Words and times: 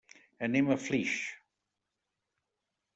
Anem 0.47 0.71
a 0.71 0.77
Flix. 0.87 1.15